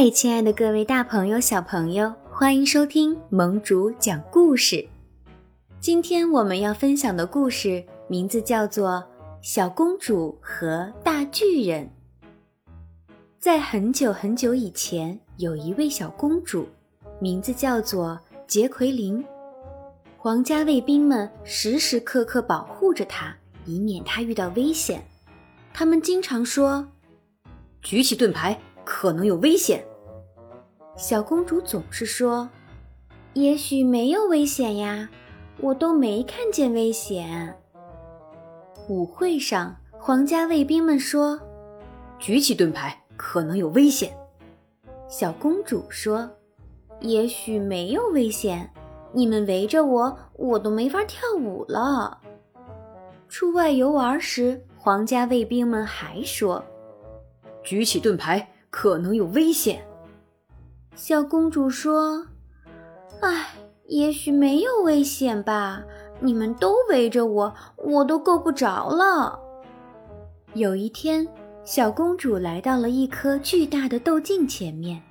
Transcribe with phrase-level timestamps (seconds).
[0.00, 4.88] 嗨，亲爱的各位大朋友、小朋友，欢迎收听盟主讲故事。
[5.78, 8.92] 今天我们要分享的故事名字叫做
[9.42, 11.84] 《小公主和大巨人》。
[13.38, 16.66] 在很久很久以前，有一位小公主，
[17.20, 19.22] 名字叫做杰奎琳。
[20.16, 23.36] 皇家卫兵们时时刻刻保护着她，
[23.66, 25.06] 以免她遇到危险。
[25.74, 26.88] 他们经常说
[27.84, 29.84] ：“举起盾牌。”可能有危险，
[31.00, 32.46] 小公主总是说
[33.32, 35.08] ：“也许没有危险呀，
[35.58, 37.56] 我都没看见危险。”
[38.86, 41.40] 舞会上，皇家卫兵们说
[42.20, 44.14] ：“举起盾牌，可能有危险。”
[45.08, 46.30] 小公主说
[47.00, 48.70] ：“也许没有危险，
[49.14, 52.20] 你们围着我，我都没法跳舞了。”
[53.26, 56.62] 出外游玩时，皇家卫兵们还说
[57.64, 59.84] ：“举起盾牌。”可能有危险，
[61.02, 62.26] 小公主说
[63.22, 63.54] ：“唉，
[63.86, 65.82] 也许没有危险吧。
[66.20, 69.40] 你们都围着我，我都够不着了。”
[70.52, 71.26] 有一天，
[71.64, 75.02] 小公主来到了一颗巨大的豆茎前面，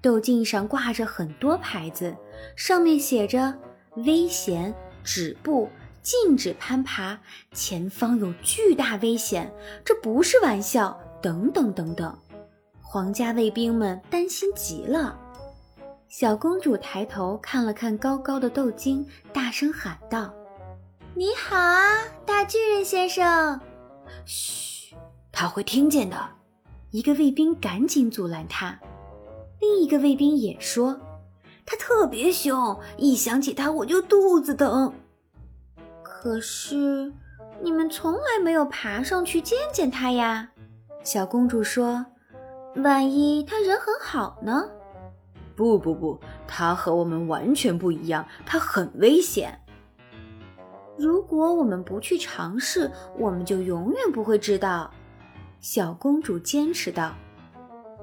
[0.00, 2.16] 豆茎上挂着很多牌子，
[2.54, 3.52] 上面写着
[4.06, 4.72] “危险，
[5.02, 5.68] 止步，
[6.02, 7.18] 禁止攀爬，
[7.50, 9.52] 前方有巨大危险，
[9.84, 12.16] 这不是玩笑，等等等等。”
[12.80, 15.18] 皇家卫兵们担心极了。
[16.12, 20.30] 小公主抬头看了看高高的豆茎，大声喊道
[21.16, 23.58] ：“你好啊，大巨人先生！”
[24.26, 24.94] 嘘，
[25.32, 26.18] 他会听见的。
[26.90, 28.78] 一个卫兵赶紧阻拦他。
[29.58, 31.00] 另一个卫兵也说
[31.64, 34.92] ：“他特别凶，一想起他我就肚子疼。”
[36.04, 37.10] 可是
[37.62, 40.50] 你们从来没有爬上去见见他呀？
[41.02, 42.04] 小公主说。
[42.76, 44.68] 万一他人很好呢？
[45.56, 49.58] 不不不，他和我们完全不一样，他很危险。
[50.98, 54.90] 如果我们不去尝试，我们就永远不会知道。
[55.60, 57.14] 小公主坚持道：“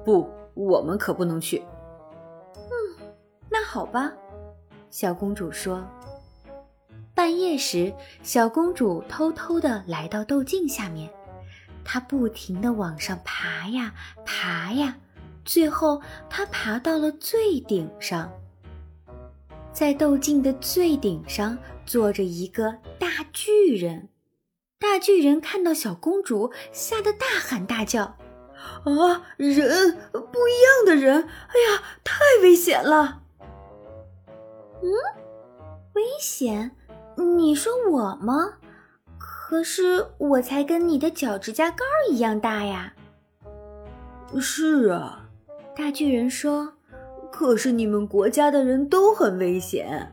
[0.04, 1.62] 不，我们可不能去。”
[2.56, 2.70] 嗯，
[3.48, 4.12] 那好吧。
[4.90, 5.84] 小公主说。
[7.14, 7.92] 半夜时，
[8.22, 11.10] 小公主偷偷的来到豆茎下面。
[11.84, 13.92] 他不停地往上爬呀
[14.24, 14.96] 爬呀，
[15.50, 18.30] 最后他爬到了最顶上。
[19.72, 24.08] 在豆茎的最顶上坐着一个大巨人。
[24.78, 28.16] 大巨人看到小公主，吓得大喊大叫
[28.86, 31.24] ：“啊，人，不一样的人！
[31.24, 33.22] 哎呀，太危险了！”
[34.80, 34.88] 嗯，
[35.94, 36.76] 危险？
[37.16, 38.58] 你说我吗？
[39.18, 42.94] 可是我才跟你的脚趾甲盖儿一样大呀！
[44.40, 45.19] 是啊，
[45.80, 46.74] 大巨人说。
[47.32, 50.12] 可是你们国家的人都很危险。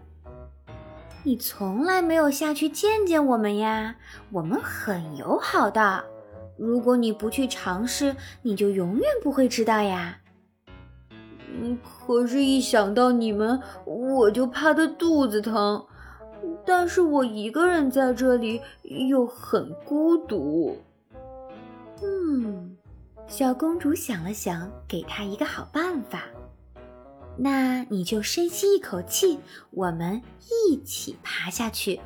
[1.23, 3.97] 你从来没有下去见见我们呀，
[4.31, 6.05] 我们很友好的。
[6.57, 10.19] 如果你不去尝试，你就永远不会知道呀。
[11.49, 15.85] 嗯，可是，一想到你们，我就怕得肚子疼。
[16.65, 20.77] 但是我一个人在这里又很孤独。
[22.01, 22.76] 嗯，
[23.27, 26.23] 小公主想了想，给她一个好办法。
[27.37, 29.37] 那你就深吸一口气，
[29.71, 30.21] 我们
[30.69, 31.99] 一起爬下去。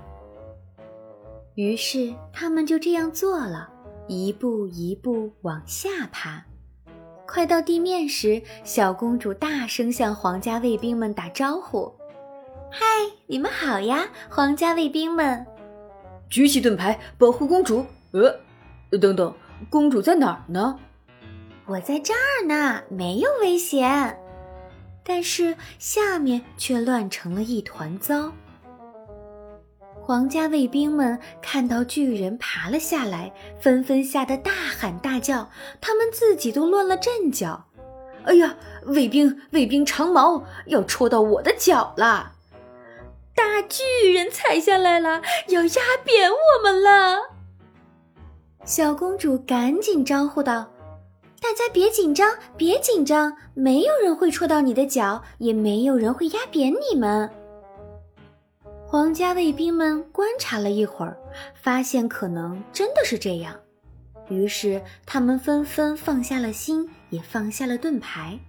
[1.54, 3.70] 于是他们就这样做了，
[4.08, 6.44] 一步一步往下爬。
[7.28, 11.94] 快到地面时，小公主大声向皇家卫兵们打招呼。
[12.72, 12.84] 嗨，
[13.28, 15.46] 你们好呀，皇家卫兵们！
[16.30, 17.86] 举起盾牌，保护公主。
[18.12, 19.34] 呃，等等，
[19.70, 20.80] 公主在哪儿呢？
[21.72, 24.20] 我在这儿呢，没有危险。
[25.06, 28.30] 但是下面却乱成了一团糟。
[30.02, 35.50] 皇家卫兵们看到巨人爬了下来，纷纷吓得大喊大叫，
[35.80, 37.64] 他们自己都乱了阵脚。
[38.26, 42.34] 哎呀，卫兵，卫兵长矛要戳到我的脚了！
[43.34, 47.18] 大巨人踩下来了，要压扁我们了！
[48.66, 50.70] 小公主赶紧招呼道
[51.42, 57.28] ：“大家别紧张，别紧张，没有人会戳到你的脚，也没有人会压扁你们。”
[58.86, 61.18] 皇家卫兵们观察了一会儿，
[61.56, 63.60] 发现可能真的是这样，
[64.30, 68.40] 于是他们纷纷放下了心，也放下了盾牌。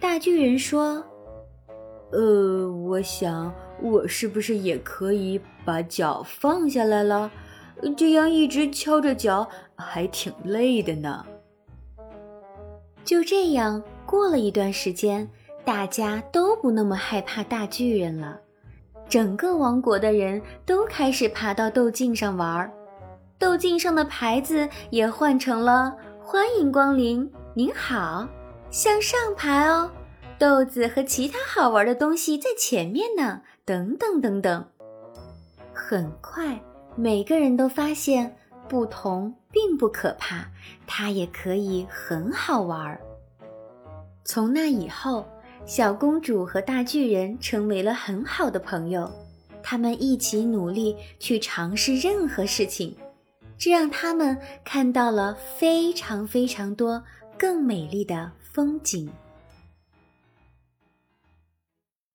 [0.00, 1.04] 大巨人说。
[2.12, 7.30] 呃，我想我是不是也可以把脚放下来了？
[7.96, 11.26] 这样一直敲着脚还挺累的呢。
[13.06, 15.26] 就这样，过了一段时间，
[15.64, 18.38] 大家都不那么害怕大巨人了。
[19.08, 22.72] 整个王国的人都开始爬到豆茎上玩儿，
[23.38, 28.26] 豆茎上的牌子也换成了“欢迎光临”“您好
[28.72, 29.88] ”“向上爬哦
[30.36, 34.66] ”“豆子和其他好玩的东西在前面呢”等等等等。
[35.72, 36.60] 很快，
[36.96, 38.36] 每个人都发现
[38.68, 40.50] 不同并不可怕，
[40.86, 43.00] 它也可以很好玩。
[44.22, 45.24] 从那以后。
[45.64, 49.10] 小公主和大巨人成为了很好的朋友，
[49.64, 52.96] 他们一起努力去尝试任何事情，
[53.58, 57.02] 这让他们看到了非常非常多
[57.36, 59.10] 更美丽的风景。